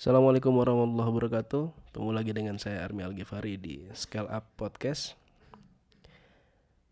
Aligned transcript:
Assalamualaikum 0.00 0.56
warahmatullahi 0.56 1.12
wabarakatuh. 1.12 1.92
Ketemu 1.92 2.10
lagi 2.16 2.32
dengan 2.32 2.56
saya 2.56 2.88
Armi 2.88 3.04
Al-Ghifari 3.04 3.60
di 3.60 3.84
Scale 3.92 4.32
Up 4.32 4.48
Podcast. 4.56 5.12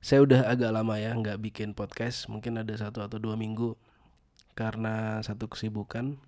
Saya 0.05 0.21
udah 0.29 0.45
agak 0.45 0.69
lama 0.77 1.01
ya 1.01 1.17
nggak 1.17 1.41
bikin 1.41 1.73
podcast. 1.73 2.29
Mungkin 2.29 2.61
ada 2.61 2.69
satu 2.77 3.01
atau 3.01 3.17
dua 3.17 3.33
minggu 3.41 3.81
Karena 4.53 5.25
satu 5.25 5.49
kesibukan. 5.49 6.21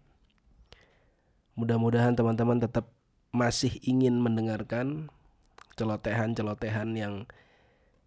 Mudah-mudahan 1.52 2.16
teman-teman 2.16 2.64
tetap 2.64 2.88
masih 3.28 3.76
ingin 3.84 4.16
mendengarkan 4.16 5.12
Celotehan-celotehan 5.76 6.96
yang 6.96 7.28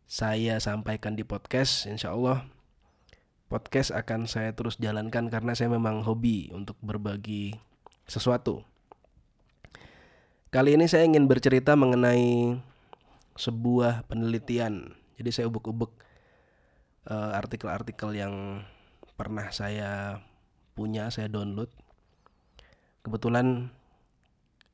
saya 0.10 0.58
sampaikan 0.58 1.14
di 1.14 1.22
podcast 1.22 1.86
Insya 1.86 2.18
Allah. 2.18 2.50
Podcast 3.54 3.94
akan 3.94 4.26
saya 4.26 4.58
terus 4.58 4.82
jalankan 4.82 5.30
karena 5.30 5.54
saya 5.54 5.70
memang 5.70 6.02
hobi 6.02 6.50
untuk 6.50 6.74
berbagi 6.82 7.54
sesuatu. 8.08 8.64
Kali 10.54 10.78
ini 10.78 10.86
saya 10.86 11.10
ingin 11.10 11.26
bercerita 11.26 11.74
mengenai 11.74 12.54
sebuah 13.34 14.06
penelitian. 14.06 14.94
Jadi 15.18 15.30
saya 15.34 15.50
ubek-ubek 15.50 15.90
uh, 17.10 17.34
artikel-artikel 17.34 18.14
yang 18.14 18.62
pernah 19.18 19.50
saya 19.50 20.22
punya, 20.78 21.10
saya 21.10 21.26
download. 21.26 21.74
Kebetulan 23.02 23.74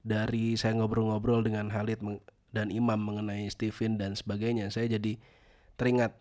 dari 0.03 0.59
saya 0.59 0.75
ngobrol-ngobrol 0.75 1.47
dengan 1.47 1.71
Halid 1.71 2.03
dan 2.51 2.75
Imam 2.75 2.99
mengenai 2.99 3.47
Stephen 3.47 3.95
dan 3.95 4.19
sebagainya, 4.19 4.75
saya 4.75 4.99
jadi 4.99 5.15
teringat 5.79 6.11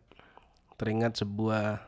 teringat 0.79 1.19
sebuah 1.19 1.83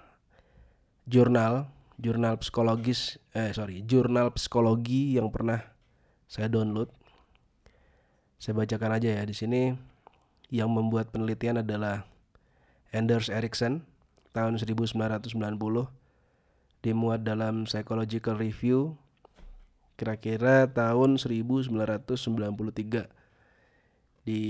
jurnal 1.06 1.70
jurnal 2.02 2.34
psikologis 2.42 3.23
eh 3.30 3.55
sorry 3.55 3.87
jurnal 3.87 4.34
psikologi 4.34 5.14
yang 5.14 5.30
pernah 5.30 5.62
saya 6.27 6.50
download 6.50 6.91
saya 8.41 8.56
bacakan 8.56 8.96
aja 8.96 9.20
ya. 9.20 9.22
Di 9.28 9.36
sini 9.36 9.77
yang 10.48 10.72
membuat 10.72 11.12
penelitian 11.12 11.60
adalah 11.60 12.08
Anders 12.91 13.28
Ericsson 13.28 13.84
tahun 14.32 14.56
1990 14.56 15.28
dimuat 16.80 17.20
dalam 17.20 17.69
Psychological 17.69 18.41
Review 18.41 18.97
kira-kira 20.00 20.64
tahun 20.72 21.20
1993 21.20 21.69
di 24.24 24.41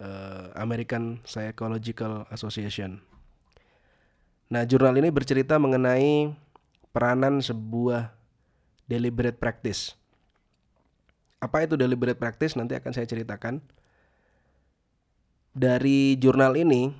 uh, 0.00 0.48
American 0.56 1.20
Psychological 1.28 2.24
Association. 2.32 3.04
Nah, 4.48 4.64
jurnal 4.64 4.96
ini 4.96 5.12
bercerita 5.12 5.60
mengenai 5.60 6.32
peranan 6.90 7.44
sebuah 7.44 8.16
deliberate 8.88 9.36
practice. 9.36 9.99
Apa 11.40 11.64
itu 11.64 11.74
deliberate 11.74 12.20
practice 12.20 12.54
nanti 12.54 12.76
akan 12.76 12.92
saya 12.92 13.08
ceritakan. 13.08 13.64
Dari 15.50 16.14
jurnal 16.20 16.54
ini 16.54 16.92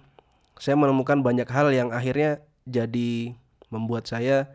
saya 0.58 0.74
menemukan 0.74 1.22
banyak 1.22 1.46
hal 1.46 1.70
yang 1.70 1.92
akhirnya 1.94 2.42
jadi 2.66 3.36
membuat 3.70 4.10
saya 4.10 4.50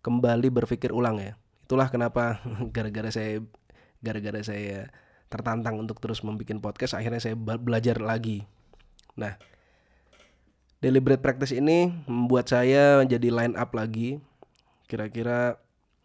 kembali 0.00 0.48
berpikir 0.48 0.94
ulang 0.94 1.20
ya. 1.20 1.34
Itulah 1.66 1.90
kenapa 1.90 2.40
gara-gara 2.74 3.10
saya 3.10 3.42
gara-gara 4.00 4.40
saya 4.40 4.88
tertantang 5.28 5.80
untuk 5.82 5.98
terus 5.98 6.22
membuat 6.22 6.62
podcast 6.62 6.94
akhirnya 6.94 7.18
saya 7.18 7.34
belajar 7.36 7.98
lagi. 7.98 8.46
Nah, 9.18 9.34
deliberate 10.84 11.24
practice 11.24 11.56
ini 11.56 11.90
membuat 12.04 12.52
saya 12.52 13.00
jadi 13.08 13.28
line 13.32 13.56
up 13.56 13.72
lagi 13.72 14.20
kira-kira 14.84 15.56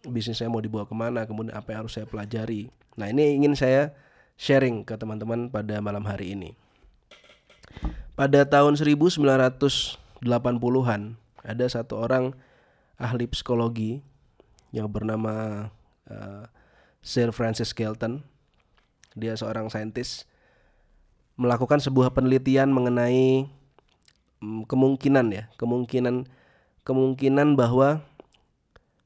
bisnis 0.08 0.40
saya 0.40 0.48
mau 0.48 0.64
dibawa 0.64 0.88
ke 0.88 0.96
mana 0.96 1.28
kemudian 1.28 1.52
apa 1.52 1.76
yang 1.76 1.84
harus 1.84 2.00
saya 2.00 2.08
pelajari 2.08 2.72
nah 3.00 3.08
ini 3.08 3.40
ingin 3.40 3.56
saya 3.56 3.96
sharing 4.36 4.84
ke 4.84 5.00
teman-teman 5.00 5.48
pada 5.48 5.80
malam 5.80 6.04
hari 6.04 6.36
ini. 6.36 6.60
Pada 8.20 8.44
tahun 8.44 8.76
1980-an 8.76 11.02
ada 11.40 11.66
satu 11.72 11.94
orang 11.96 12.36
ahli 13.00 13.32
psikologi 13.32 14.04
yang 14.76 14.92
bernama 14.92 15.72
uh, 16.12 16.44
Sir 17.00 17.32
Francis 17.32 17.72
Galton 17.72 18.28
dia 19.16 19.40
seorang 19.40 19.72
saintis 19.72 20.28
melakukan 21.40 21.80
sebuah 21.80 22.12
penelitian 22.12 22.76
mengenai 22.76 23.48
Mm, 24.40 24.64
kemungkinan 24.72 25.36
ya 25.36 25.52
kemungkinan 25.60 26.24
kemungkinan 26.88 27.60
bahwa 27.60 28.08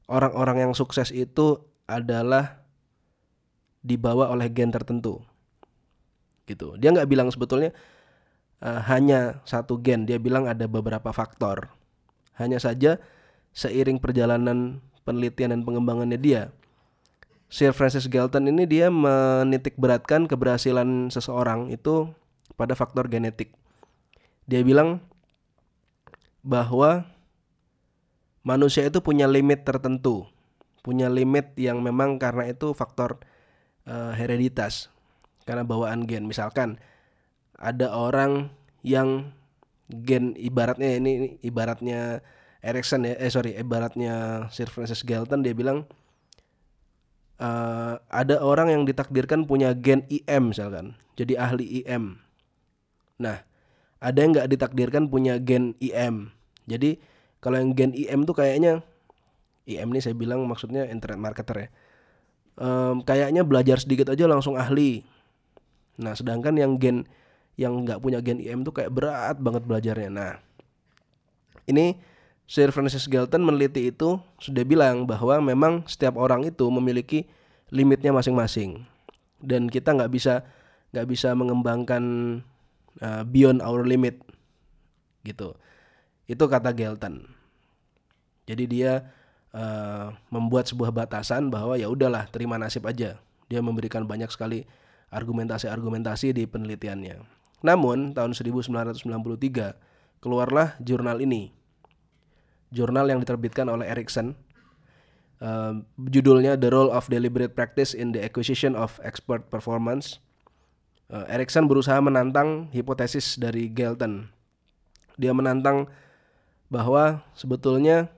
orang-orang 0.06 0.62
yang 0.62 0.72
sukses 0.78 1.10
itu 1.10 1.58
adalah 1.90 2.62
dibawa 3.84 4.32
oleh 4.32 4.48
gen 4.48 4.72
tertentu. 4.72 5.20
Gitu. 6.48 6.80
Dia 6.80 6.90
nggak 6.96 7.08
bilang 7.08 7.28
sebetulnya 7.28 7.76
uh, 8.64 8.80
hanya 8.88 9.44
satu 9.44 9.78
gen. 9.84 10.08
Dia 10.08 10.16
bilang 10.16 10.48
ada 10.48 10.64
beberapa 10.64 11.12
faktor. 11.12 11.68
Hanya 12.40 12.56
saja 12.56 12.96
seiring 13.52 14.00
perjalanan 14.00 14.80
penelitian 15.04 15.54
dan 15.54 15.62
pengembangannya 15.62 16.18
dia 16.18 16.50
Sir 17.54 17.70
Francis 17.70 18.10
Galton 18.10 18.50
ini 18.50 18.66
dia 18.66 18.90
menitik 18.90 19.78
beratkan 19.78 20.26
keberhasilan 20.26 21.14
seseorang 21.14 21.70
itu 21.70 22.10
pada 22.58 22.74
faktor 22.74 23.06
genetik. 23.06 23.54
Dia 24.50 24.66
bilang 24.66 24.98
bahwa 26.42 27.06
manusia 28.42 28.82
itu 28.82 28.98
punya 28.98 29.30
limit 29.30 29.62
tertentu, 29.62 30.26
punya 30.82 31.06
limit 31.06 31.54
yang 31.54 31.78
memang 31.78 32.18
karena 32.18 32.50
itu 32.50 32.74
faktor 32.74 33.22
uh, 33.88 34.12
hereditas, 34.16 34.92
karena 35.48 35.64
bawaan 35.64 36.04
gen. 36.08 36.28
Misalkan 36.28 36.80
ada 37.56 37.92
orang 37.92 38.52
yang 38.84 39.32
gen 39.88 40.36
ibaratnya 40.36 40.96
ini, 40.98 41.10
ini 41.16 41.28
ibaratnya 41.44 42.24
Erikson 42.64 43.04
ya, 43.04 43.14
eh 43.20 43.28
sorry, 43.28 43.52
ibaratnya 43.60 44.48
Sir 44.48 44.72
Francis 44.72 45.04
Galton 45.04 45.44
dia 45.44 45.52
bilang 45.52 45.84
uh, 47.36 48.00
ada 48.08 48.40
orang 48.40 48.72
yang 48.72 48.82
ditakdirkan 48.88 49.44
punya 49.44 49.76
gen 49.76 50.08
IM 50.08 50.56
misalkan, 50.56 50.96
jadi 51.12 51.36
ahli 51.36 51.84
IM. 51.84 52.16
Nah, 53.20 53.44
ada 54.00 54.18
yang 54.18 54.32
nggak 54.32 54.48
ditakdirkan 54.48 55.12
punya 55.12 55.36
gen 55.36 55.76
IM. 55.80 56.32
Jadi 56.64 56.96
kalau 57.44 57.60
yang 57.60 57.76
gen 57.76 57.92
IM 57.92 58.24
tuh 58.24 58.36
kayaknya 58.36 58.80
IM 59.68 59.92
nih 59.92 60.02
saya 60.04 60.16
bilang 60.16 60.44
maksudnya 60.48 60.88
internet 60.88 61.20
marketer 61.20 61.56
ya. 61.56 61.68
Um, 62.54 63.02
kayaknya 63.02 63.42
belajar 63.42 63.82
sedikit 63.82 64.14
aja 64.14 64.30
langsung 64.30 64.54
ahli. 64.54 65.02
Nah 65.98 66.14
sedangkan 66.14 66.54
yang 66.54 66.78
gen 66.78 67.06
yang 67.58 67.82
nggak 67.82 67.98
punya 68.02 68.22
gen 68.22 68.38
IM 68.38 68.62
tuh 68.62 68.74
kayak 68.74 68.94
berat 68.94 69.36
banget 69.42 69.62
belajarnya. 69.66 70.10
Nah 70.10 70.32
ini 71.66 71.98
Sir 72.44 72.68
Francis 72.70 73.08
Galton 73.08 73.40
meneliti 73.40 73.88
itu 73.88 74.20
sudah 74.36 74.62
bilang 74.68 75.08
bahwa 75.08 75.40
memang 75.40 75.82
setiap 75.88 76.20
orang 76.20 76.44
itu 76.44 76.68
memiliki 76.68 77.24
limitnya 77.72 78.12
masing-masing 78.12 78.84
dan 79.40 79.66
kita 79.72 79.96
nggak 79.96 80.12
bisa 80.12 80.44
nggak 80.92 81.08
bisa 81.08 81.32
mengembangkan 81.32 82.04
uh, 83.00 83.24
beyond 83.24 83.64
our 83.64 83.82
limit 83.82 84.20
gitu 85.24 85.56
itu 86.28 86.44
kata 86.44 86.76
Gelton 86.76 87.24
jadi 88.44 88.64
dia 88.68 88.92
uh, 89.54 90.12
membuat 90.28 90.66
sebuah 90.68 90.90
batasan 90.90 91.48
bahwa 91.48 91.78
ya 91.78 91.86
udahlah 91.86 92.26
terima 92.28 92.58
nasib 92.58 92.84
aja 92.84 93.16
dia 93.46 93.60
memberikan 93.62 94.04
banyak 94.04 94.28
sekali 94.28 94.66
argumentasi-argumentasi 95.14 96.34
di 96.34 96.44
penelitiannya 96.44 97.22
namun 97.64 98.12
tahun 98.12 98.34
1993 98.34 100.20
keluarlah 100.20 100.76
jurnal 100.82 101.22
ini 101.22 101.54
jurnal 102.74 103.06
yang 103.06 103.22
diterbitkan 103.22 103.70
oleh 103.70 103.86
Erickson 103.86 104.34
Uh, 105.44 105.82
judulnya 105.98 106.56
The 106.56 106.72
Role 106.72 106.88
of 106.88 107.10
Deliberate 107.12 107.52
Practice 107.52 107.92
in 107.92 108.16
the 108.16 108.22
Acquisition 108.22 108.72
of 108.72 108.96
Expert 109.04 109.50
Performance. 109.52 110.22
Uh, 111.12 111.28
Erickson 111.28 111.68
berusaha 111.68 112.00
menantang 112.00 112.72
hipotesis 112.72 113.36
dari 113.36 113.68
Galton. 113.68 114.32
Dia 115.20 115.36
menantang 115.36 115.90
bahwa 116.72 117.20
sebetulnya 117.36 118.08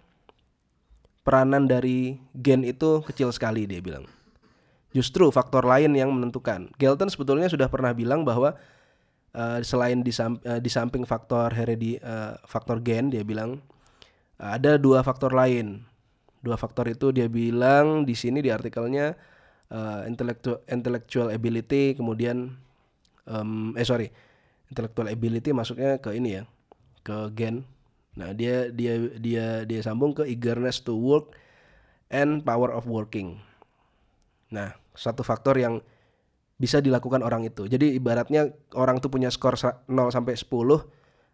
peranan 1.26 1.66
dari 1.66 2.22
gen 2.38 2.62
itu 2.62 3.02
kecil 3.02 3.34
sekali 3.34 3.66
dia 3.66 3.82
bilang. 3.82 4.06
Justru 4.94 5.26
faktor 5.34 5.66
lain 5.66 5.98
yang 5.98 6.14
menentukan. 6.14 6.70
Galton 6.78 7.10
sebetulnya 7.10 7.50
sudah 7.50 7.66
pernah 7.66 7.90
bilang 7.90 8.22
bahwa 8.22 8.54
uh, 9.34 9.58
selain 9.66 10.06
di, 10.06 10.14
uh, 10.14 10.62
di 10.62 10.70
samping 10.70 11.02
faktor 11.02 11.50
heredi 11.50 11.98
uh, 11.98 12.38
faktor 12.46 12.78
gen 12.78 13.10
dia 13.10 13.26
bilang 13.26 13.58
uh, 14.38 14.54
ada 14.54 14.78
dua 14.78 15.02
faktor 15.02 15.34
lain. 15.34 15.82
Dua 16.40 16.54
faktor 16.54 16.86
itu 16.86 17.10
dia 17.10 17.26
bilang 17.26 18.06
di 18.06 18.14
sini 18.14 18.38
di 18.38 18.54
artikelnya 18.54 19.18
uh, 19.74 20.06
intellectual 20.06 20.62
intellectual 20.70 21.28
ability 21.34 21.98
kemudian 21.98 22.54
um, 23.26 23.74
eh 23.74 23.82
sorry 23.82 24.14
intellectual 24.70 25.10
ability 25.10 25.50
masuknya 25.50 25.98
ke 25.98 26.14
ini 26.14 26.42
ya 26.42 26.42
ke 27.02 27.30
gen 27.34 27.66
Nah, 28.16 28.32
dia 28.32 28.72
dia 28.72 28.96
dia 29.20 29.46
dia 29.68 29.80
sambung 29.84 30.16
ke 30.16 30.24
eagerness 30.24 30.80
to 30.80 30.96
work 30.96 31.36
and 32.08 32.40
power 32.42 32.72
of 32.72 32.88
working. 32.88 33.36
Nah, 34.48 34.72
satu 34.96 35.20
faktor 35.20 35.60
yang 35.60 35.84
bisa 36.56 36.80
dilakukan 36.80 37.20
orang 37.20 37.44
itu. 37.44 37.68
Jadi 37.68 38.00
ibaratnya 38.00 38.56
orang 38.72 38.96
tuh 39.04 39.12
punya 39.12 39.28
skor 39.28 39.60
0 39.60 39.84
sampai 40.08 40.32
10, 40.32 40.48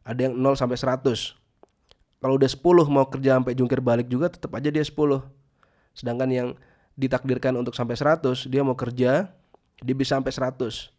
ada 0.03 0.21
yang 0.21 0.35
0 0.35 0.59
sampai 0.59 0.75
100. 0.75 1.39
Kalau 2.19 2.35
udah 2.35 2.51
10 2.51 2.91
mau 2.91 3.07
kerja 3.07 3.39
sampai 3.39 3.55
jungkir 3.55 3.79
balik 3.79 4.11
juga 4.11 4.31
tetap 4.31 4.51
aja 4.59 4.67
dia 4.71 4.83
10. 4.83 5.23
Sedangkan 5.95 6.29
yang 6.31 6.49
ditakdirkan 6.99 7.55
untuk 7.55 7.79
sampai 7.79 7.95
100, 7.95 8.51
dia 8.51 8.67
mau 8.67 8.75
kerja 8.75 9.31
dia 9.83 9.95
bisa 9.95 10.19
sampai 10.19 10.35
100. 10.35 10.91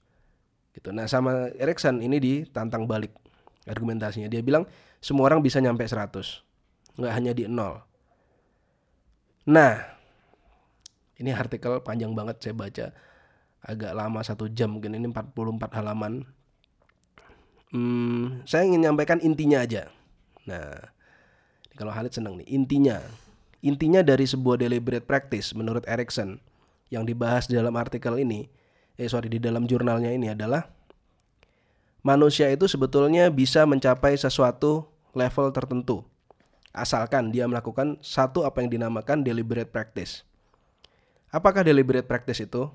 Gitu. 0.74 0.90
Nah, 0.96 1.06
sama 1.12 1.52
Erikson 1.60 2.00
ini 2.00 2.18
ditantang 2.24 2.88
balik 2.88 3.12
argumentasinya. 3.68 4.32
Dia 4.32 4.40
bilang 4.40 4.64
semua 5.04 5.28
orang 5.28 5.44
bisa 5.44 5.60
nyampe 5.60 5.84
100. 5.84 6.16
Nggak 6.96 7.14
hanya 7.14 7.32
di 7.36 7.44
0. 7.44 7.84
Nah, 9.52 9.76
ini 11.20 11.36
artikel 11.36 11.84
panjang 11.84 12.16
banget 12.16 12.40
saya 12.40 12.56
baca. 12.56 12.86
Agak 13.60 13.92
lama 13.92 14.24
satu 14.24 14.48
jam 14.48 14.80
mungkin. 14.80 14.96
Ini 14.96 15.12
44 15.12 15.76
halaman. 15.76 16.24
Hmm, 17.76 18.46
saya 18.48 18.64
ingin 18.64 18.88
nyampaikan 18.88 19.20
intinya 19.20 19.60
aja. 19.60 19.92
Nah 20.48 20.94
kalau 21.74 21.90
Halid 21.90 22.14
senang 22.14 22.38
nih. 22.38 22.48
Intinya. 22.54 23.02
Intinya 23.64 24.04
dari 24.06 24.28
sebuah 24.28 24.60
deliberate 24.62 25.04
practice 25.04 25.56
menurut 25.58 25.88
Erikson 25.90 26.38
yang 26.94 27.08
dibahas 27.08 27.50
di 27.50 27.58
dalam 27.58 27.74
artikel 27.74 28.14
ini 28.22 28.46
eh 28.94 29.10
sorry 29.10 29.26
di 29.26 29.42
dalam 29.42 29.66
jurnalnya 29.66 30.14
ini 30.14 30.30
adalah 30.30 30.70
manusia 32.06 32.52
itu 32.54 32.70
sebetulnya 32.70 33.34
bisa 33.34 33.66
mencapai 33.66 34.14
sesuatu 34.14 34.93
level 35.14 35.50
tertentu 35.54 36.06
asalkan 36.74 37.30
dia 37.30 37.46
melakukan 37.46 38.02
satu 38.02 38.46
apa 38.46 38.66
yang 38.66 38.70
dinamakan 38.74 39.22
deliberate 39.22 39.70
practice 39.70 40.26
Apakah 41.34 41.66
deliberate 41.66 42.06
practice 42.06 42.46
itu? 42.46 42.70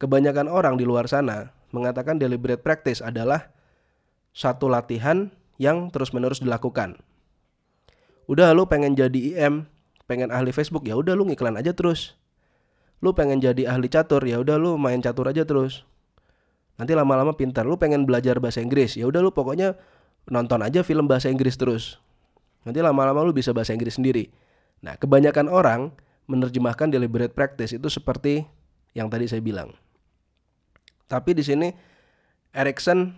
Kebanyakan 0.00 0.48
orang 0.48 0.80
di 0.80 0.88
luar 0.88 1.04
sana 1.04 1.52
mengatakan 1.68 2.16
deliberate 2.16 2.64
practice 2.64 3.04
adalah 3.04 3.52
satu 4.32 4.72
latihan 4.72 5.28
yang 5.60 5.92
terus-menerus 5.92 6.40
dilakukan. 6.40 6.96
Udah 8.24 8.56
lu 8.56 8.64
pengen 8.64 8.96
jadi 8.96 9.36
IM, 9.36 9.68
pengen 10.08 10.32
ahli 10.32 10.48
Facebook 10.48 10.88
ya 10.88 10.96
udah 10.96 11.12
lu 11.12 11.28
ngiklan 11.28 11.60
aja 11.60 11.76
terus. 11.76 12.16
Lu 13.04 13.12
pengen 13.12 13.36
jadi 13.36 13.68
ahli 13.68 13.92
catur 13.92 14.24
ya 14.24 14.40
udah 14.40 14.56
lu 14.56 14.80
main 14.80 15.04
catur 15.04 15.28
aja 15.28 15.44
terus. 15.44 15.84
Nanti 16.80 16.96
lama-lama 16.96 17.36
pintar. 17.36 17.68
Lu 17.68 17.76
pengen 17.76 18.08
belajar 18.08 18.40
bahasa 18.40 18.64
Inggris 18.64 18.96
ya 18.96 19.04
udah 19.04 19.20
lu 19.20 19.36
pokoknya 19.36 19.76
nonton 20.28 20.60
aja 20.60 20.84
film 20.84 21.08
bahasa 21.08 21.32
Inggris 21.32 21.56
terus. 21.56 21.96
Nanti 22.66 22.84
lama-lama 22.84 23.24
lu 23.24 23.32
bisa 23.32 23.56
bahasa 23.56 23.72
Inggris 23.72 23.96
sendiri. 23.96 24.28
Nah, 24.84 24.96
kebanyakan 25.00 25.48
orang 25.48 25.94
menerjemahkan 26.28 26.92
deliberate 26.92 27.32
practice 27.32 27.72
itu 27.76 27.88
seperti 27.88 28.44
yang 28.92 29.08
tadi 29.08 29.26
saya 29.30 29.40
bilang. 29.40 29.72
Tapi 31.10 31.34
di 31.34 31.42
sini 31.42 31.68
Erikson 32.54 33.10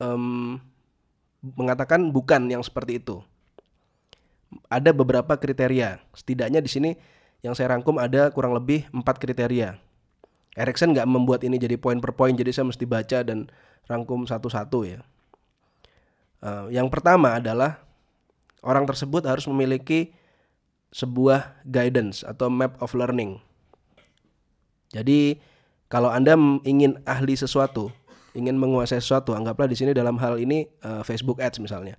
um, 0.00 0.56
mengatakan 1.42 2.08
bukan 2.10 2.48
yang 2.48 2.64
seperti 2.64 3.02
itu. 3.02 3.20
Ada 4.70 4.94
beberapa 4.94 5.36
kriteria. 5.36 6.00
Setidaknya 6.14 6.62
di 6.62 6.70
sini 6.70 6.90
yang 7.44 7.52
saya 7.52 7.76
rangkum 7.76 8.00
ada 8.00 8.30
kurang 8.32 8.56
lebih 8.56 8.88
empat 8.94 9.20
kriteria. 9.20 9.76
Erikson 10.56 10.96
nggak 10.96 11.04
membuat 11.04 11.44
ini 11.44 11.60
jadi 11.60 11.76
poin 11.76 12.00
per 12.00 12.16
poin, 12.16 12.32
jadi 12.32 12.48
saya 12.48 12.64
mesti 12.64 12.88
baca 12.88 13.20
dan 13.20 13.52
rangkum 13.84 14.24
satu-satu 14.24 14.88
ya. 14.88 15.04
Uh, 16.40 16.68
yang 16.68 16.86
pertama 16.92 17.40
adalah 17.40 17.80
orang 18.60 18.84
tersebut 18.84 19.24
harus 19.24 19.48
memiliki 19.48 20.12
sebuah 20.92 21.60
guidance 21.66 22.22
atau 22.24 22.48
map 22.52 22.76
of 22.80 22.92
learning. 22.96 23.40
Jadi 24.94 25.40
kalau 25.86 26.08
Anda 26.08 26.38
ingin 26.66 27.00
ahli 27.04 27.36
sesuatu, 27.36 27.92
ingin 28.32 28.56
menguasai 28.56 29.00
sesuatu, 29.00 29.32
anggaplah 29.32 29.68
di 29.70 29.76
sini 29.78 29.92
dalam 29.96 30.16
hal 30.18 30.40
ini 30.40 30.66
uh, 30.82 31.02
Facebook 31.02 31.40
Ads 31.42 31.60
misalnya 31.60 31.96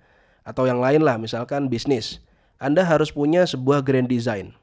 atau 0.47 0.63
yang 0.63 0.79
lain 0.79 1.03
lah, 1.03 1.19
misalkan 1.19 1.67
bisnis. 1.67 2.23
Anda 2.55 2.87
harus 2.87 3.11
punya 3.11 3.43
sebuah 3.43 3.83
grand 3.83 4.07
design. 4.07 4.55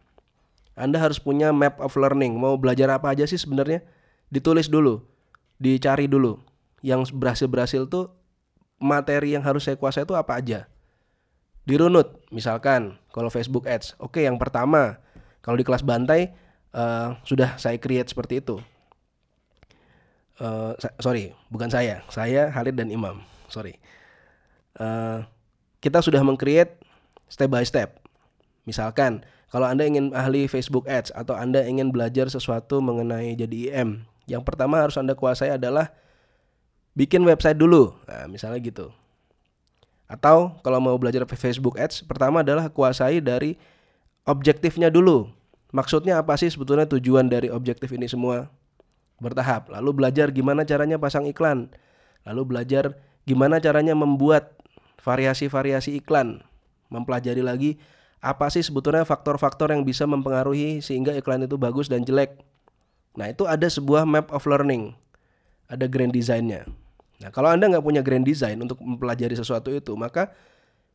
Anda 0.74 0.96
harus 0.98 1.20
punya 1.20 1.52
map 1.52 1.76
of 1.78 1.94
learning. 1.94 2.40
Mau 2.40 2.56
belajar 2.56 2.88
apa 2.88 3.12
aja 3.12 3.28
sih 3.28 3.36
sebenarnya? 3.36 3.84
Ditulis 4.32 4.66
dulu, 4.66 5.04
dicari 5.60 6.08
dulu. 6.08 6.40
Yang 6.80 7.12
berhasil-berhasil 7.14 7.86
tuh 7.92 8.10
materi 8.84 9.32
yang 9.32 9.40
harus 9.40 9.64
saya 9.64 9.80
kuasai 9.80 10.04
itu 10.04 10.12
apa 10.12 10.36
aja? 10.36 10.68
Dirunut 11.64 12.20
misalkan 12.28 13.00
kalau 13.08 13.32
Facebook 13.32 13.64
Ads. 13.64 13.96
Oke 13.96 14.28
yang 14.28 14.36
pertama 14.36 15.00
kalau 15.40 15.56
di 15.56 15.64
kelas 15.64 15.80
bantai 15.80 16.36
uh, 16.76 17.16
sudah 17.24 17.56
saya 17.56 17.80
create 17.80 18.12
seperti 18.12 18.44
itu. 18.44 18.60
Uh, 20.36 20.76
sorry 21.00 21.32
bukan 21.48 21.72
saya. 21.72 22.04
Saya 22.12 22.52
Halid 22.52 22.76
dan 22.76 22.92
Imam. 22.92 23.24
Sorry. 23.48 23.80
Uh, 24.76 25.24
kita 25.80 26.04
sudah 26.04 26.20
mengcreate 26.20 26.76
step 27.32 27.48
by 27.48 27.64
step. 27.64 28.04
Misalkan 28.68 29.24
kalau 29.48 29.64
anda 29.64 29.88
ingin 29.88 30.12
ahli 30.12 30.44
Facebook 30.44 30.84
Ads 30.84 31.16
atau 31.16 31.32
anda 31.32 31.64
ingin 31.64 31.88
belajar 31.88 32.28
sesuatu 32.28 32.84
mengenai 32.84 33.32
jadi 33.38 33.72
IM 33.72 34.04
yang 34.24 34.40
pertama 34.40 34.80
harus 34.80 34.96
anda 34.96 35.12
kuasai 35.12 35.52
adalah 35.52 35.92
bikin 36.94 37.26
website 37.26 37.58
dulu 37.58 37.94
nah, 38.06 38.26
misalnya 38.30 38.58
gitu 38.62 38.94
atau 40.04 40.60
kalau 40.60 40.78
mau 40.78 40.96
belajar 41.00 41.24
Facebook 41.24 41.80
Ads, 41.80 42.04
pertama 42.04 42.44
adalah 42.44 42.68
kuasai 42.68 43.24
dari 43.24 43.56
objektifnya 44.28 44.92
dulu. 44.92 45.32
Maksudnya 45.74 46.20
apa 46.20 46.36
sih 46.36 46.52
sebetulnya 46.52 46.86
tujuan 46.86 47.26
dari 47.26 47.48
objektif 47.48 47.90
ini 47.90 48.06
semua? 48.06 48.52
Bertahap. 49.18 49.72
Lalu 49.72 49.90
belajar 50.04 50.30
gimana 50.30 50.62
caranya 50.62 51.00
pasang 51.00 51.24
iklan. 51.26 51.72
Lalu 52.28 52.42
belajar 52.46 52.94
gimana 53.24 53.58
caranya 53.58 53.96
membuat 53.96 54.54
variasi-variasi 55.00 55.98
iklan. 55.98 56.44
Mempelajari 56.92 57.40
lagi 57.42 57.80
apa 58.22 58.48
sih 58.52 58.62
sebetulnya 58.62 59.02
faktor-faktor 59.02 59.72
yang 59.72 59.82
bisa 59.82 60.06
mempengaruhi 60.06 60.78
sehingga 60.78 61.16
iklan 61.16 61.48
itu 61.48 61.56
bagus 61.58 61.90
dan 61.90 62.06
jelek. 62.06 62.38
Nah 63.18 63.32
itu 63.32 63.48
ada 63.48 63.66
sebuah 63.66 64.06
map 64.06 64.30
of 64.30 64.46
learning. 64.46 64.94
Ada 65.66 65.90
grand 65.90 66.12
design-nya. 66.12 66.68
Nah, 67.24 67.32
kalau 67.32 67.48
Anda 67.48 67.72
nggak 67.72 67.80
punya 67.80 68.04
grand 68.04 68.20
design 68.20 68.60
untuk 68.60 68.76
mempelajari 68.84 69.32
sesuatu 69.32 69.72
itu, 69.72 69.96
maka 69.96 70.28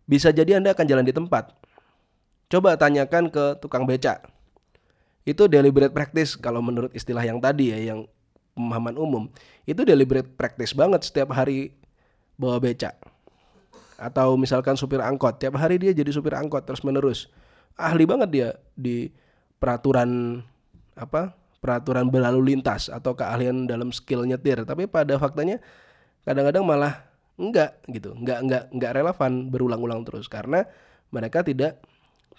bisa 0.06 0.30
jadi 0.30 0.62
Anda 0.62 0.78
akan 0.78 0.86
jalan 0.86 1.02
di 1.02 1.10
tempat. 1.10 1.58
Coba 2.54 2.78
tanyakan 2.78 3.34
ke 3.34 3.58
tukang 3.58 3.90
beca. 3.90 4.22
Itu 5.26 5.50
deliberate 5.50 5.90
practice 5.90 6.38
kalau 6.38 6.62
menurut 6.62 6.94
istilah 6.94 7.26
yang 7.26 7.42
tadi 7.42 7.74
ya, 7.74 7.94
yang 7.94 8.06
pemahaman 8.54 8.94
umum. 9.02 9.24
Itu 9.66 9.82
deliberate 9.82 10.30
practice 10.38 10.78
banget 10.78 11.02
setiap 11.02 11.34
hari 11.34 11.74
bawa 12.38 12.62
beca. 12.62 12.94
Atau 13.98 14.38
misalkan 14.38 14.78
supir 14.78 15.02
angkot, 15.02 15.42
tiap 15.42 15.58
hari 15.58 15.82
dia 15.82 15.98
jadi 15.98 16.14
supir 16.14 16.38
angkot 16.38 16.62
terus 16.62 16.86
menerus. 16.86 17.26
Ahli 17.74 18.06
banget 18.06 18.30
dia 18.30 18.50
di 18.78 19.10
peraturan 19.58 20.42
apa? 20.94 21.34
Peraturan 21.58 22.08
berlalu 22.08 22.54
lintas 22.54 22.88
atau 22.88 23.18
keahlian 23.18 23.66
dalam 23.66 23.90
skill 23.90 24.30
nyetir. 24.30 24.62
Tapi 24.62 24.86
pada 24.86 25.18
faktanya 25.18 25.58
kadang-kadang 26.24 26.64
malah 26.66 27.08
enggak 27.40 27.80
gitu. 27.92 28.16
Enggak 28.16 28.40
enggak 28.44 28.64
enggak 28.72 28.92
relevan 28.96 29.32
berulang-ulang 29.52 30.02
terus 30.04 30.28
karena 30.28 30.68
mereka 31.10 31.44
tidak 31.44 31.80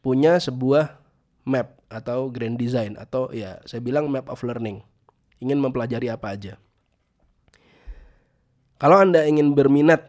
punya 0.00 0.40
sebuah 0.40 1.00
map 1.49 1.76
atau 1.90 2.30
grand 2.30 2.54
design 2.54 2.94
atau 3.00 3.32
ya 3.34 3.58
saya 3.64 3.80
bilang 3.80 4.08
map 4.08 4.28
of 4.28 4.40
learning. 4.44 4.84
Ingin 5.40 5.60
mempelajari 5.60 6.12
apa 6.12 6.37
aja. 6.37 6.54
Kalau 8.80 8.96
anda 8.96 9.25
ingin 9.28 9.52
berminat 9.52 10.08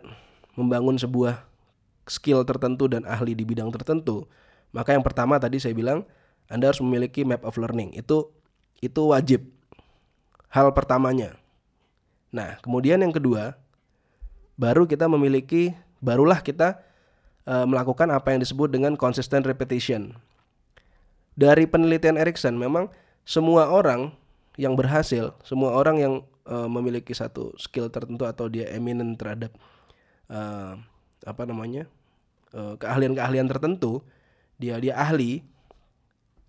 membangun 0.56 0.96
sebuah 1.00 1.44
skill 2.08 2.44
tertentu 2.44 2.92
dan 2.92 3.08
ahli 3.08 3.36
di 3.36 3.48
bidang 3.48 3.72
tertentu 3.72 4.28
maka 4.72 4.96
yang 4.96 5.04
pertama 5.04 5.36
tadi 5.38 5.60
saya 5.60 5.76
bilang 5.76 6.08
anda 6.48 6.72
harus 6.72 6.84
memiliki 6.84 7.24
map 7.24 7.44
of 7.48 7.60
learning. 7.60 7.96
Itu 7.96 8.32
itu 8.80 9.12
wajib. 9.12 9.48
Hal 10.52 10.76
pertamanya 10.76 11.40
Nah, 12.32 12.56
kemudian 12.64 13.04
yang 13.04 13.12
kedua, 13.12 13.60
baru 14.56 14.88
kita 14.88 15.12
memiliki, 15.12 15.76
barulah 16.00 16.40
kita 16.40 16.80
e, 17.44 17.54
melakukan 17.68 18.08
apa 18.08 18.32
yang 18.32 18.40
disebut 18.40 18.72
dengan 18.72 18.96
consistent 18.96 19.44
repetition. 19.44 20.16
Dari 21.36 21.68
penelitian 21.68 22.16
Erikson, 22.16 22.56
memang 22.56 22.88
semua 23.28 23.68
orang 23.68 24.16
yang 24.56 24.80
berhasil, 24.80 25.36
semua 25.44 25.76
orang 25.76 25.96
yang 26.00 26.14
e, 26.48 26.56
memiliki 26.72 27.12
satu 27.12 27.52
skill 27.60 27.92
tertentu 27.92 28.24
atau 28.24 28.48
dia 28.48 28.72
eminent 28.72 29.20
terhadap 29.20 29.52
e, 30.32 30.40
apa 31.22 31.44
namanya 31.46 31.86
keahlian-keahlian 32.52 33.48
tertentu, 33.48 34.04
dia 34.60 34.76
dia 34.76 34.92
ahli. 35.00 35.40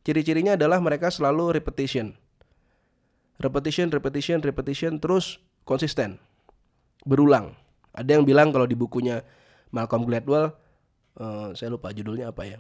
Ciri-cirinya 0.03 0.59
adalah 0.59 0.83
mereka 0.83 1.15
selalu 1.15 1.55
repetition, 1.55 2.19
repetition, 3.39 3.87
repetition, 3.87 4.43
repetition, 4.43 4.99
terus 4.99 5.39
konsisten, 5.63 6.19
berulang. 7.07 7.55
Ada 7.93 8.19
yang 8.19 8.25
bilang 8.25 8.51
kalau 8.51 8.65
di 8.65 8.75
bukunya 8.79 9.21
Malcolm 9.75 10.09
Gladwell, 10.09 10.53
uh, 11.19 11.53
saya 11.53 11.73
lupa 11.73 11.93
judulnya 11.93 12.33
apa 12.33 12.49
ya, 12.49 12.59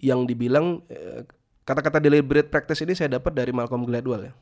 yang 0.00 0.26
dibilang 0.26 0.82
eh, 0.90 1.22
kata-kata 1.62 2.02
deliberate 2.02 2.50
practice 2.50 2.82
ini 2.82 2.96
saya 2.96 3.20
dapat 3.20 3.32
dari 3.36 3.54
Malcolm 3.54 3.86
Gladwell 3.86 4.30
ya. 4.30 4.34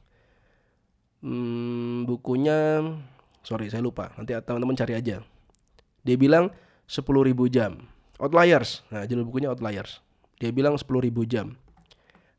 hmm, 1.23 2.09
bukunya 2.09 2.83
sorry 3.43 3.69
saya 3.69 3.83
lupa. 3.85 4.15
Nanti 4.17 4.33
teman-teman 4.43 4.79
cari 4.79 4.97
aja. 4.97 5.21
Dia 6.03 6.17
bilang 6.19 6.51
10.000 6.87 7.05
jam. 7.53 7.85
Outliers. 8.19 8.87
Nah 8.91 9.07
judul 9.07 9.27
bukunya 9.29 9.51
outliers. 9.51 10.03
Dia 10.39 10.51
bilang 10.51 10.75
10.000 10.75 11.11
jam. 11.31 11.55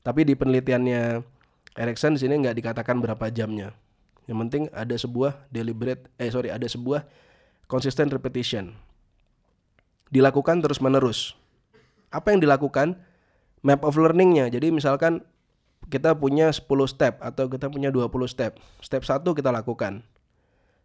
Tapi 0.04 0.28
di 0.28 0.36
penelitiannya 0.36 1.24
Erikson 1.80 2.20
di 2.20 2.28
sini 2.28 2.44
nggak 2.44 2.60
dikatakan 2.60 3.00
berapa 3.00 3.32
jamnya 3.32 3.72
yang 4.30 4.40
penting 4.48 4.72
ada 4.72 4.96
sebuah 4.96 5.48
deliberate 5.52 6.08
eh 6.20 6.32
sorry 6.32 6.50
ada 6.50 6.66
sebuah 6.66 7.04
consistent 7.68 8.12
repetition 8.12 8.76
dilakukan 10.14 10.62
terus 10.62 10.80
menerus 10.80 11.36
apa 12.14 12.32
yang 12.32 12.40
dilakukan 12.40 12.96
map 13.66 13.82
of 13.84 13.98
learningnya 13.98 14.48
jadi 14.54 14.70
misalkan 14.70 15.26
kita 15.92 16.16
punya 16.16 16.52
10 16.52 16.64
step 16.88 17.20
atau 17.20 17.50
kita 17.52 17.68
punya 17.68 17.92
20 17.92 18.08
step. 18.30 18.60
Step 18.80 19.04
1 19.04 19.24
kita 19.36 19.50
lakukan. 19.52 20.04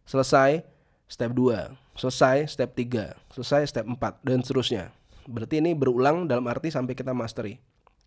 Selesai 0.09 0.65
step 1.09 1.31
2, 1.37 1.77
selesai 1.95 2.49
step 2.49 2.71
3, 2.73 3.13
selesai 3.37 3.69
step 3.69 3.85
4 3.85 4.25
dan 4.25 4.41
seterusnya. 4.41 4.91
Berarti 5.29 5.61
ini 5.61 5.77
berulang 5.77 6.25
dalam 6.25 6.49
arti 6.49 6.73
sampai 6.73 6.97
kita 6.97 7.13
mastery. 7.13 7.61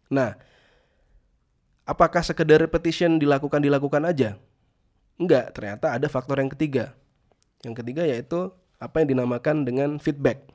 Nah, 0.09 0.33
apakah 1.85 2.25
sekedar 2.25 2.57
repetition 2.57 3.21
dilakukan 3.21 3.61
dilakukan 3.61 4.01
aja? 4.09 4.41
Enggak, 5.21 5.53
ternyata 5.53 5.93
ada 5.93 6.07
faktor 6.09 6.41
yang 6.41 6.49
ketiga. 6.49 6.97
Yang 7.61 7.85
ketiga 7.85 8.09
yaitu 8.09 8.49
apa 8.81 9.05
yang 9.05 9.13
dinamakan 9.13 9.61
dengan 9.61 10.01
feedback. 10.01 10.49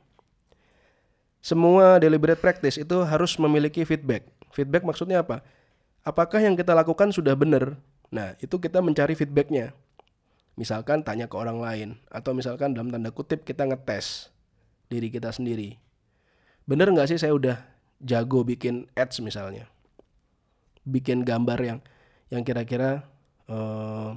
Semua 1.38 2.02
deliberate 2.02 2.42
practice 2.42 2.74
itu 2.74 3.06
harus 3.06 3.38
memiliki 3.38 3.86
feedback. 3.86 4.26
Feedback 4.50 4.82
maksudnya 4.82 5.22
apa? 5.22 5.46
apakah 6.06 6.38
yang 6.38 6.54
kita 6.54 6.70
lakukan 6.70 7.10
sudah 7.10 7.34
benar? 7.34 7.74
Nah, 8.14 8.38
itu 8.38 8.62
kita 8.62 8.78
mencari 8.78 9.18
feedbacknya. 9.18 9.74
Misalkan 10.54 11.02
tanya 11.02 11.26
ke 11.26 11.36
orang 11.36 11.58
lain, 11.60 11.88
atau 12.08 12.32
misalkan 12.32 12.72
dalam 12.72 12.88
tanda 12.88 13.10
kutip 13.12 13.44
kita 13.44 13.66
ngetes 13.66 14.30
diri 14.88 15.10
kita 15.12 15.34
sendiri. 15.34 15.76
Bener 16.64 16.88
nggak 16.94 17.12
sih 17.12 17.18
saya 17.20 17.36
udah 17.36 17.60
jago 18.00 18.40
bikin 18.40 18.88
ads 18.96 19.20
misalnya, 19.20 19.68
bikin 20.88 21.28
gambar 21.28 21.58
yang 21.60 21.78
yang 22.32 22.40
kira-kira 22.40 23.04
uh, 23.52 24.16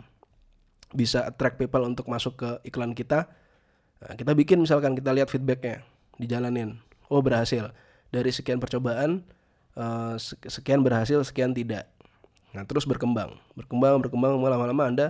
bisa 0.92 1.26
attract 1.28 1.62
people 1.62 1.86
untuk 1.86 2.10
masuk 2.10 2.40
ke 2.40 2.50
iklan 2.70 2.98
kita. 2.98 3.30
Nah, 4.00 4.16
kita 4.16 4.32
bikin 4.34 4.64
misalkan 4.64 4.96
kita 4.96 5.12
lihat 5.12 5.30
feedbacknya, 5.30 5.84
dijalanin. 6.18 6.80
Oh 7.12 7.20
berhasil. 7.20 7.74
Dari 8.10 8.34
sekian 8.34 8.58
percobaan, 8.58 9.22
Eh, 9.80 10.16
sekian 10.52 10.84
berhasil 10.84 11.24
sekian 11.24 11.56
tidak 11.56 11.88
nah 12.52 12.66
terus 12.68 12.84
berkembang 12.84 13.38
berkembang 13.56 14.02
berkembang 14.04 14.36
lama-lama 14.42 14.84
anda 14.90 15.08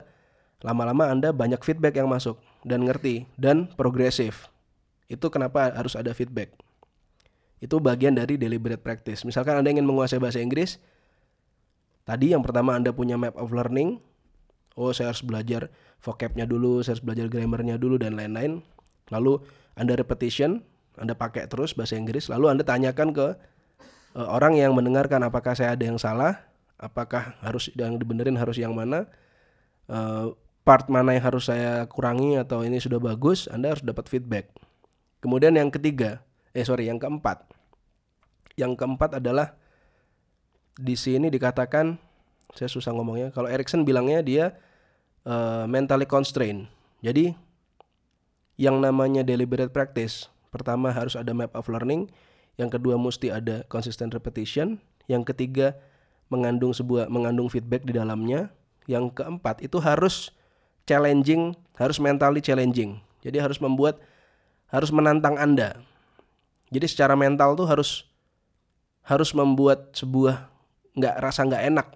lama-lama 0.62 1.10
anda 1.10 1.34
banyak 1.34 1.58
feedback 1.66 1.98
yang 1.98 2.06
masuk 2.06 2.38
dan 2.68 2.86
ngerti 2.86 3.26
dan 3.34 3.66
progresif 3.80 4.52
itu 5.10 5.26
kenapa 5.34 5.74
harus 5.74 5.98
ada 5.98 6.14
feedback 6.14 6.54
itu 7.64 7.82
bagian 7.82 8.14
dari 8.14 8.38
deliberate 8.38 8.84
practice 8.84 9.26
misalkan 9.26 9.58
anda 9.58 9.74
ingin 9.74 9.88
menguasai 9.90 10.22
bahasa 10.22 10.38
Inggris 10.38 10.78
tadi 12.06 12.36
yang 12.38 12.46
pertama 12.46 12.78
anda 12.78 12.94
punya 12.94 13.18
map 13.18 13.40
of 13.42 13.50
learning 13.50 13.98
oh 14.76 14.92
saya 14.92 15.14
harus 15.14 15.24
belajar 15.26 15.72
vocabnya 16.02 16.46
dulu 16.46 16.82
saya 16.84 16.98
harus 16.98 17.06
belajar 17.06 17.26
grammarnya 17.32 17.80
dulu 17.80 17.98
dan 17.98 18.18
lain-lain. 18.18 18.62
Lalu 19.10 19.42
anda 19.74 19.96
repetition 19.98 20.62
anda 21.00 21.16
pakai 21.16 21.48
terus 21.48 21.72
bahasa 21.72 21.96
Inggris 21.96 22.28
lalu 22.28 22.52
anda 22.52 22.68
tanyakan 22.68 23.16
ke 23.16 23.28
uh, 24.16 24.28
orang 24.30 24.58
yang 24.58 24.74
mendengarkan 24.74 25.22
apakah 25.26 25.54
saya 25.54 25.76
ada 25.76 25.84
yang 25.86 26.00
salah, 26.00 26.40
apakah 26.80 27.38
harus 27.44 27.70
yang 27.76 28.00
dibenerin 28.00 28.38
harus 28.40 28.58
yang 28.58 28.74
mana, 28.74 29.06
uh, 29.92 30.34
part 30.64 30.88
mana 30.88 31.18
yang 31.18 31.26
harus 31.26 31.50
saya 31.50 31.86
kurangi 31.90 32.40
atau 32.40 32.64
ini 32.66 32.80
sudah 32.82 32.98
bagus, 32.98 33.50
Anda 33.52 33.76
harus 33.76 33.84
dapat 33.84 34.08
feedback. 34.10 34.52
Kemudian 35.20 35.54
yang 35.58 35.70
ketiga, 35.70 36.24
eh 36.56 36.64
sorry 36.64 36.88
yang 36.88 36.98
keempat, 36.98 37.44
yang 38.56 38.74
keempat 38.74 39.20
adalah 39.20 39.60
di 40.80 40.96
sini 40.96 41.28
dikatakan 41.28 42.00
saya 42.58 42.70
susah 42.70 42.94
ngomongnya. 42.94 43.30
Kalau 43.34 43.50
Erikson 43.50 43.86
bilangnya 43.86 44.24
dia 44.26 44.46
uh, 45.26 45.66
mentally 45.70 46.10
constrained. 46.10 46.70
Jadi 47.02 47.34
yang 48.60 48.82
namanya 48.84 49.24
deliberate 49.24 49.72
practice 49.72 50.28
pertama 50.50 50.92
harus 50.92 51.16
ada 51.16 51.32
map 51.32 51.56
of 51.56 51.70
learning 51.72 52.10
yang 52.60 52.68
kedua 52.68 53.00
mesti 53.00 53.32
ada 53.32 53.64
consistent 53.72 54.12
repetition, 54.12 54.84
yang 55.08 55.24
ketiga 55.24 55.80
mengandung 56.28 56.76
sebuah 56.76 57.08
mengandung 57.08 57.48
feedback 57.48 57.88
di 57.88 57.96
dalamnya, 57.96 58.52
yang 58.84 59.08
keempat 59.08 59.64
itu 59.64 59.80
harus 59.80 60.36
challenging, 60.84 61.56
harus 61.80 62.04
mentally 62.04 62.44
challenging. 62.44 63.00
Jadi 63.24 63.40
harus 63.40 63.64
membuat 63.64 64.04
harus 64.68 64.92
menantang 64.92 65.40
Anda. 65.40 65.80
Jadi 66.68 66.86
secara 66.92 67.16
mental 67.16 67.56
tuh 67.56 67.64
harus 67.64 68.04
harus 69.08 69.32
membuat 69.32 69.96
sebuah 69.96 70.52
nggak 71.00 71.16
rasa 71.16 71.48
nggak 71.48 71.64
enak. 71.64 71.88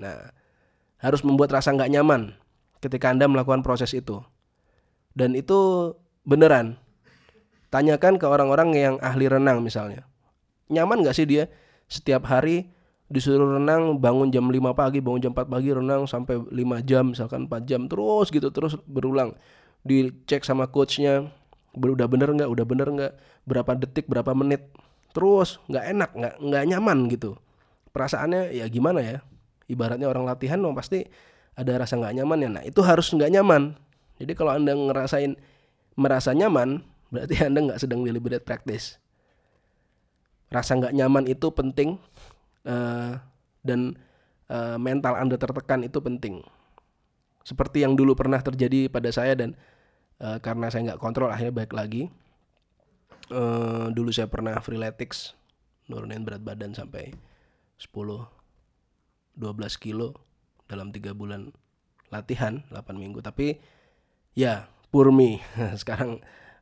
Nah, 0.00 0.32
harus 0.98 1.20
membuat 1.20 1.52
rasa 1.52 1.76
nggak 1.76 1.92
nyaman 1.92 2.32
ketika 2.80 3.12
Anda 3.12 3.28
melakukan 3.28 3.60
proses 3.60 3.92
itu. 3.92 4.24
Dan 5.12 5.36
itu 5.36 5.92
beneran 6.24 6.80
Tanyakan 7.70 8.18
ke 8.18 8.26
orang-orang 8.26 8.74
yang 8.74 8.94
ahli 8.98 9.30
renang 9.30 9.62
misalnya. 9.62 10.02
Nyaman 10.74 11.06
gak 11.06 11.14
sih 11.14 11.22
dia 11.22 11.46
setiap 11.86 12.26
hari 12.26 12.66
disuruh 13.06 13.58
renang 13.58 13.94
bangun 14.02 14.34
jam 14.34 14.50
5 14.50 14.74
pagi, 14.74 14.98
bangun 14.98 15.22
jam 15.22 15.32
4 15.34 15.46
pagi 15.46 15.70
renang 15.70 16.02
sampai 16.10 16.42
5 16.50 16.82
jam 16.82 17.14
misalkan 17.14 17.46
4 17.46 17.70
jam 17.70 17.86
terus 17.86 18.34
gitu 18.34 18.50
terus 18.50 18.74
berulang. 18.90 19.38
Dicek 19.86 20.42
sama 20.42 20.66
coachnya 20.66 21.30
udah 21.78 22.10
bener 22.10 22.34
nggak, 22.34 22.50
udah 22.50 22.66
bener 22.66 22.88
nggak, 22.90 23.12
berapa 23.46 23.78
detik, 23.78 24.10
berapa 24.10 24.34
menit, 24.34 24.66
terus 25.14 25.62
nggak 25.70 25.84
enak, 25.94 26.10
nggak 26.10 26.34
nggak 26.42 26.64
nyaman 26.74 27.06
gitu. 27.06 27.38
Perasaannya 27.94 28.50
ya 28.50 28.66
gimana 28.66 28.98
ya? 28.98 29.18
Ibaratnya 29.70 30.10
orang 30.10 30.26
latihan 30.26 30.58
oh, 30.66 30.74
pasti 30.74 31.06
ada 31.54 31.78
rasa 31.78 31.94
nggak 31.94 32.18
nyaman 32.18 32.38
ya. 32.42 32.48
Nah 32.50 32.62
itu 32.66 32.82
harus 32.82 33.06
nggak 33.14 33.30
nyaman. 33.38 33.78
Jadi 34.18 34.32
kalau 34.34 34.52
anda 34.52 34.74
ngerasain 34.74 35.38
merasa 35.94 36.34
nyaman, 36.34 36.82
berarti 37.10 37.34
Anda 37.46 37.60
nggak 37.70 37.80
sedang 37.80 38.06
deliberate 38.06 38.42
practice. 38.42 38.96
Rasa 40.50 40.78
nggak 40.78 40.94
nyaman 40.94 41.30
itu 41.30 41.46
penting 41.54 42.00
uh, 42.66 43.20
dan 43.62 43.94
uh, 44.50 44.78
mental 44.80 45.14
Anda 45.14 45.38
tertekan 45.38 45.86
itu 45.86 46.02
penting. 46.02 46.42
Seperti 47.46 47.86
yang 47.86 47.94
dulu 47.94 48.18
pernah 48.18 48.42
terjadi 48.42 48.90
pada 48.90 49.08
saya 49.14 49.38
dan 49.38 49.54
uh, 50.18 50.42
karena 50.42 50.68
saya 50.68 50.92
nggak 50.92 51.00
kontrol 51.02 51.30
akhirnya 51.30 51.54
baik 51.54 51.72
lagi. 51.76 52.10
Uh, 53.30 53.94
dulu 53.94 54.10
saya 54.10 54.26
pernah 54.26 54.58
freeletics 54.58 55.38
nurunin 55.86 56.26
berat 56.26 56.42
badan 56.42 56.74
sampai 56.74 57.14
10 57.78 57.94
12 59.40 59.56
kilo 59.80 60.20
dalam 60.68 60.92
tiga 60.92 61.16
bulan 61.16 61.50
latihan 62.12 62.60
8 62.68 62.94
minggu 62.94 63.24
tapi 63.24 63.58
ya 64.36 64.68
purmi 64.92 65.40
sekarang 65.80 66.20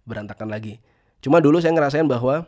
berantakan 0.08 0.48
lagi. 0.48 0.80
Cuma 1.20 1.42
dulu 1.42 1.58
saya 1.60 1.74
ngerasain 1.74 2.06
bahwa 2.06 2.46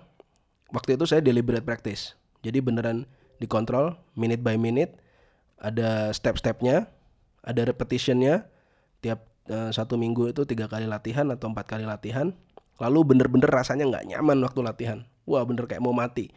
waktu 0.73 0.97
itu 0.97 1.05
saya 1.05 1.21
deliberate 1.21 1.67
practice. 1.67 2.15
Jadi 2.41 2.65
beneran 2.65 3.05
dikontrol 3.43 4.01
minute 4.17 4.41
by 4.41 4.57
minute, 4.57 4.97
ada 5.61 6.15
step-stepnya, 6.17 6.89
ada 7.45 7.63
repetitionnya. 7.69 8.49
Tiap 9.05 9.21
uh, 9.53 9.73
satu 9.73 10.01
minggu 10.01 10.33
itu 10.33 10.49
tiga 10.49 10.69
kali 10.69 10.89
latihan 10.89 11.29
atau 11.29 11.53
empat 11.53 11.69
kali 11.69 11.85
latihan. 11.85 12.33
Lalu 12.81 13.13
bener-bener 13.13 13.49
rasanya 13.53 13.85
nggak 13.89 14.17
nyaman 14.17 14.41
waktu 14.41 14.61
latihan. 14.65 14.99
Wah 15.29 15.45
bener 15.45 15.69
kayak 15.69 15.85
mau 15.85 15.93
mati. 15.93 16.33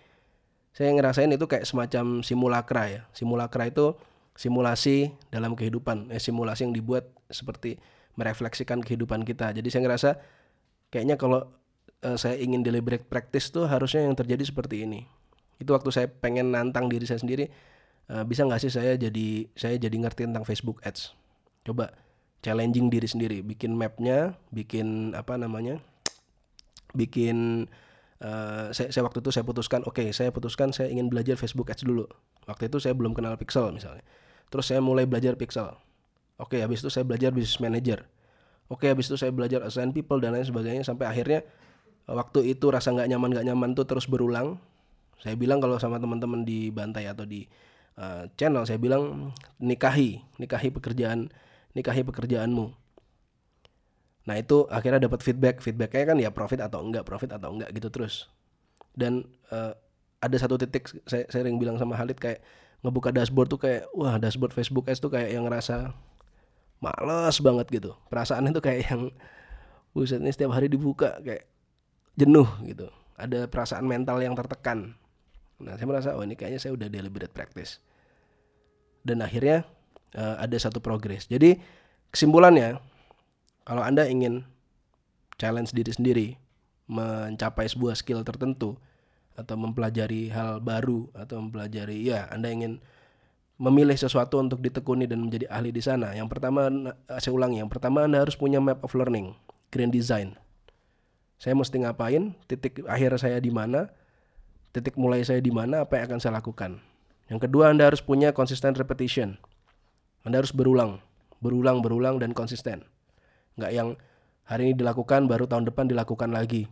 Saya 0.74 0.90
ngerasain 0.94 1.30
itu 1.30 1.46
kayak 1.46 1.70
semacam 1.70 2.26
simulakra 2.26 2.84
ya. 2.90 3.02
Simulakra 3.14 3.70
itu 3.70 3.94
simulasi 4.34 5.14
dalam 5.30 5.54
kehidupan. 5.54 6.10
Eh, 6.10 6.18
simulasi 6.18 6.66
yang 6.66 6.74
dibuat 6.74 7.14
seperti 7.30 7.78
merefleksikan 8.18 8.82
kehidupan 8.82 9.22
kita. 9.22 9.54
Jadi 9.54 9.70
saya 9.70 9.82
ngerasa 9.86 10.10
kayaknya 10.90 11.18
kalau 11.18 11.50
uh, 12.04 12.18
saya 12.20 12.38
ingin 12.38 12.62
deliberate 12.62 13.08
practice 13.08 13.50
tuh 13.50 13.66
harusnya 13.66 14.06
yang 14.06 14.14
terjadi 14.14 14.44
seperti 14.44 14.86
ini 14.86 15.08
itu 15.58 15.72
waktu 15.72 15.90
saya 15.90 16.08
pengen 16.12 16.52
nantang 16.52 16.92
diri 16.92 17.08
saya 17.08 17.24
sendiri 17.24 17.48
uh, 18.12 18.28
bisa 18.28 18.44
nggak 18.44 18.62
sih 18.62 18.72
saya 18.72 19.00
jadi 19.00 19.48
saya 19.56 19.80
jadi 19.80 19.96
ngerti 19.96 20.28
tentang 20.28 20.44
Facebook 20.44 20.84
Ads 20.84 21.16
coba 21.64 21.96
challenging 22.44 22.92
diri 22.92 23.08
sendiri 23.08 23.40
bikin 23.40 23.72
mapnya 23.80 24.36
bikin 24.52 25.16
apa 25.16 25.40
namanya 25.40 25.80
bikin 26.92 27.66
uh, 28.24 28.72
saya, 28.72 28.90
saya 28.90 29.04
waktu 29.04 29.20
itu 29.20 29.30
saya 29.30 29.44
putuskan 29.44 29.84
oke 29.84 30.00
okay, 30.00 30.16
saya 30.16 30.32
putuskan 30.32 30.72
saya 30.72 30.90
ingin 30.90 31.12
belajar 31.12 31.36
Facebook 31.36 31.70
Ads 31.70 31.84
dulu. 31.84 32.08
Waktu 32.48 32.72
itu 32.72 32.80
saya 32.80 32.96
belum 32.96 33.12
kenal 33.14 33.36
Pixel 33.36 33.70
misalnya. 33.76 34.04
Terus 34.48 34.66
saya 34.72 34.80
mulai 34.80 35.04
belajar 35.04 35.36
Pixel. 35.36 35.70
Oke 36.40 36.58
okay, 36.58 36.60
habis 36.66 36.82
itu 36.82 36.90
saya 36.90 37.04
belajar 37.04 37.30
Business 37.36 37.60
Manager. 37.60 38.08
Oke 38.72 38.90
habis 38.90 39.12
itu 39.12 39.20
saya 39.20 39.30
belajar 39.30 39.62
assign 39.68 39.92
people 39.92 40.18
dan 40.18 40.34
lain 40.34 40.48
sebagainya 40.48 40.82
sampai 40.88 41.06
akhirnya 41.06 41.44
waktu 42.10 42.56
itu 42.56 42.72
rasa 42.72 42.96
nggak 42.96 43.08
nyaman 43.12 43.30
nggak 43.38 43.46
nyaman 43.52 43.70
tuh 43.76 43.86
terus 43.86 44.08
berulang. 44.08 44.58
Saya 45.22 45.38
bilang 45.40 45.62
kalau 45.62 45.80
sama 45.80 46.00
teman-teman 46.02 46.44
di 46.44 46.74
bantai 46.74 47.08
atau 47.08 47.24
di 47.24 47.48
uh, 48.00 48.28
channel 48.36 48.68
saya 48.68 48.80
bilang 48.82 49.32
nikahi 49.62 50.20
nikahi 50.42 50.74
pekerjaan 50.74 51.30
nikahi 51.78 52.02
pekerjaanmu. 52.04 52.83
Nah 54.24 54.40
itu 54.40 54.68
akhirnya 54.72 55.04
dapat 55.08 55.20
feedback, 55.20 55.60
feedbacknya 55.60 56.16
kan 56.16 56.18
ya 56.20 56.30
profit 56.32 56.64
atau 56.64 56.80
enggak, 56.80 57.04
profit 57.04 57.36
atau 57.36 57.52
enggak 57.52 57.70
gitu 57.76 57.92
terus. 57.92 58.32
Dan 58.96 59.28
uh, 59.52 59.76
ada 60.24 60.38
satu 60.40 60.56
titik 60.56 60.88
saya 61.04 61.28
sering 61.28 61.60
bilang 61.60 61.76
sama 61.76 62.00
Halid 62.00 62.16
kayak 62.16 62.40
ngebuka 62.84 63.12
dashboard 63.12 63.52
tuh 63.52 63.60
kayak 63.60 63.92
wah 63.92 64.16
dashboard 64.16 64.56
Facebook 64.56 64.88
Ads 64.88 65.04
tuh 65.04 65.12
kayak 65.12 65.36
yang 65.36 65.44
ngerasa 65.44 65.92
males 66.80 67.38
banget 67.44 67.68
gitu. 67.72 67.92
Perasaannya 68.08 68.52
tuh 68.56 68.64
kayak 68.64 68.80
yang 68.88 69.02
buset 69.92 70.20
ini 70.24 70.32
setiap 70.32 70.56
hari 70.56 70.72
dibuka 70.72 71.20
kayak 71.20 71.48
jenuh 72.16 72.48
gitu. 72.64 72.88
Ada 73.20 73.52
perasaan 73.52 73.84
mental 73.88 74.24
yang 74.24 74.36
tertekan. 74.36 74.96
Nah 75.60 75.76
saya 75.76 75.88
merasa 75.88 76.16
oh 76.16 76.24
ini 76.24 76.40
kayaknya 76.40 76.60
saya 76.64 76.76
udah 76.76 76.88
deliberate 76.88 77.32
practice. 77.32 77.84
Dan 79.04 79.20
akhirnya 79.20 79.68
uh, 80.16 80.40
ada 80.40 80.56
satu 80.56 80.80
progres. 80.80 81.28
Jadi 81.28 81.60
kesimpulannya 82.12 82.80
kalau 83.64 83.84
Anda 83.84 84.08
ingin 84.08 84.44
challenge 85.40 85.72
diri 85.72 85.92
sendiri, 85.92 86.28
mencapai 86.88 87.68
sebuah 87.68 87.96
skill 87.96 88.22
tertentu 88.28 88.76
atau 89.34 89.56
mempelajari 89.58 90.30
hal 90.30 90.62
baru 90.62 91.10
atau 91.18 91.42
mempelajari 91.42 92.06
ya 92.06 92.30
Anda 92.30 92.54
ingin 92.54 92.78
memilih 93.58 93.98
sesuatu 93.98 94.38
untuk 94.38 94.62
ditekuni 94.62 95.10
dan 95.10 95.26
menjadi 95.26 95.50
ahli 95.50 95.74
di 95.74 95.82
sana. 95.82 96.14
Yang 96.14 96.38
pertama 96.38 96.70
saya 97.18 97.34
ulangi, 97.34 97.64
yang 97.64 97.72
pertama 97.72 98.06
Anda 98.06 98.22
harus 98.22 98.38
punya 98.38 98.60
map 98.60 98.84
of 98.84 98.94
learning, 98.94 99.34
grand 99.72 99.94
design. 99.94 100.36
Saya 101.40 101.58
mesti 101.58 101.82
ngapain, 101.82 102.36
titik 102.46 102.84
akhir 102.86 103.20
saya 103.20 103.40
di 103.40 103.52
mana, 103.52 103.90
titik 104.76 104.96
mulai 104.96 105.24
saya 105.26 105.44
di 105.44 105.52
mana, 105.52 105.84
apa 105.84 106.00
yang 106.00 106.14
akan 106.14 106.20
saya 106.20 106.34
lakukan. 106.40 106.80
Yang 107.32 107.50
kedua 107.50 107.72
Anda 107.72 107.90
harus 107.90 108.04
punya 108.04 108.36
consistent 108.36 108.76
repetition. 108.76 109.40
Anda 110.24 110.44
harus 110.44 110.56
berulang, 110.56 111.04
berulang, 111.44 111.84
berulang 111.84 112.20
dan 112.20 112.32
konsisten 112.32 112.93
nggak 113.58 113.72
yang 113.72 113.96
hari 114.48 114.72
ini 114.72 114.74
dilakukan 114.76 115.26
baru 115.30 115.48
tahun 115.48 115.70
depan 115.70 115.88
dilakukan 115.90 116.30
lagi. 116.34 116.68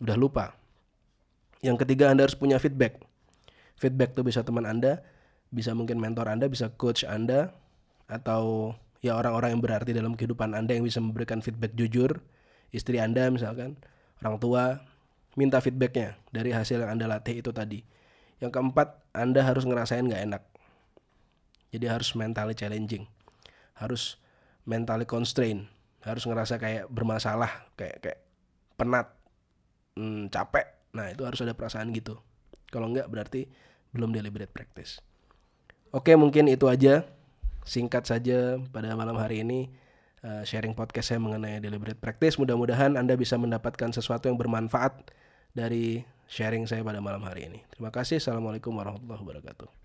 Udah 0.00 0.16
lupa. 0.16 0.56
Yang 1.60 1.84
ketiga 1.84 2.08
anda 2.08 2.24
harus 2.24 2.38
punya 2.38 2.56
feedback. 2.56 3.02
Feedback 3.76 4.16
tuh 4.16 4.24
bisa 4.24 4.40
teman 4.44 4.64
anda 4.64 5.04
bisa 5.50 5.74
mungkin 5.74 5.98
mentor 5.98 6.30
anda 6.30 6.46
bisa 6.46 6.70
coach 6.78 7.02
anda 7.02 7.50
atau 8.06 8.74
ya 9.02 9.18
orang-orang 9.18 9.58
yang 9.58 9.62
berarti 9.62 9.90
dalam 9.90 10.14
kehidupan 10.14 10.54
anda 10.54 10.78
yang 10.78 10.86
bisa 10.86 11.02
memberikan 11.02 11.42
feedback 11.42 11.74
jujur. 11.74 12.22
Istri 12.70 13.02
anda 13.02 13.26
misalkan 13.34 13.74
orang 14.22 14.38
tua 14.38 14.62
minta 15.34 15.58
feedbacknya 15.58 16.14
dari 16.30 16.54
hasil 16.54 16.86
yang 16.86 16.94
anda 16.94 17.10
latih 17.10 17.42
itu 17.42 17.50
tadi. 17.50 17.82
Yang 18.38 18.56
keempat 18.56 19.02
anda 19.12 19.42
harus 19.42 19.66
ngerasain 19.66 20.06
nggak 20.06 20.22
enak. 20.30 20.42
Jadi 21.74 21.86
harus 21.90 22.14
mentally 22.14 22.54
challenging. 22.54 23.10
Harus 23.74 24.22
mentally 24.64 25.04
constrained 25.04 25.66
harus 26.00 26.24
ngerasa 26.24 26.56
kayak 26.56 26.88
bermasalah 26.88 27.68
kayak 27.76 27.96
kayak 28.00 28.20
penat 28.80 29.12
hmm, 29.96 30.32
capek. 30.32 30.66
Nah 30.96 31.12
itu 31.12 31.22
harus 31.28 31.40
ada 31.44 31.52
perasaan 31.52 31.92
gitu. 31.92 32.16
Kalau 32.72 32.88
enggak 32.88 33.10
berarti 33.12 33.50
belum 33.92 34.14
deliberate 34.14 34.50
practice. 34.50 35.04
Oke 35.92 36.16
mungkin 36.16 36.48
itu 36.48 36.70
aja. 36.70 37.04
Singkat 37.60 38.08
saja 38.08 38.56
pada 38.72 38.96
malam 38.96 39.20
hari 39.20 39.44
ini 39.44 39.68
uh, 40.24 40.40
sharing 40.48 40.72
podcast 40.72 41.12
saya 41.12 41.20
mengenai 41.20 41.60
deliberate 41.60 42.00
practice. 42.00 42.40
Mudah-mudahan 42.40 42.96
anda 42.96 43.14
bisa 43.20 43.36
mendapatkan 43.36 43.92
sesuatu 43.92 44.32
yang 44.32 44.40
bermanfaat 44.40 45.12
dari 45.52 46.00
sharing 46.30 46.64
saya 46.64 46.80
pada 46.80 47.04
malam 47.04 47.20
hari 47.26 47.52
ini. 47.52 47.60
Terima 47.68 47.92
kasih. 47.92 48.16
Assalamualaikum 48.16 48.72
warahmatullahi 48.72 49.20
wabarakatuh 49.20 49.79